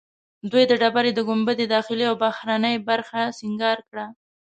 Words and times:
دوی 0.51 0.63
د 0.67 0.73
ډبرې 0.81 1.11
د 1.15 1.19
ګنبد 1.29 1.59
داخلي 1.75 2.05
او 2.09 2.15
بهرنۍ 2.23 2.75
برخه 2.89 3.21
سنګار 3.39 3.77
کړه. 3.89 4.05